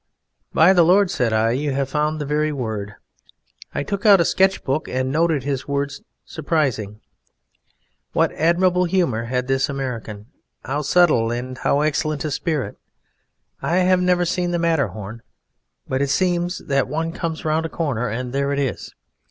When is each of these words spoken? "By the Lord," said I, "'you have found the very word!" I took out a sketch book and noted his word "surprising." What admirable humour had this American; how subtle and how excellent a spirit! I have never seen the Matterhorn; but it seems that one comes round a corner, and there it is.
"By 0.51 0.73
the 0.73 0.81
Lord," 0.81 1.11
said 1.11 1.31
I, 1.31 1.51
"'you 1.51 1.73
have 1.73 1.87
found 1.87 2.19
the 2.19 2.25
very 2.25 2.51
word!" 2.51 2.95
I 3.71 3.83
took 3.83 4.03
out 4.03 4.19
a 4.19 4.25
sketch 4.25 4.63
book 4.63 4.87
and 4.87 5.11
noted 5.11 5.43
his 5.43 5.67
word 5.67 5.91
"surprising." 6.25 7.01
What 8.11 8.31
admirable 8.31 8.85
humour 8.85 9.25
had 9.25 9.47
this 9.47 9.69
American; 9.69 10.25
how 10.65 10.81
subtle 10.81 11.29
and 11.31 11.55
how 11.59 11.81
excellent 11.81 12.25
a 12.25 12.31
spirit! 12.31 12.77
I 13.61 13.75
have 13.75 14.01
never 14.01 14.25
seen 14.25 14.49
the 14.49 14.57
Matterhorn; 14.57 15.21
but 15.87 16.01
it 16.01 16.09
seems 16.09 16.63
that 16.65 16.87
one 16.87 17.11
comes 17.11 17.45
round 17.45 17.67
a 17.67 17.69
corner, 17.69 18.09
and 18.09 18.33
there 18.33 18.51
it 18.51 18.57
is. 18.57 18.95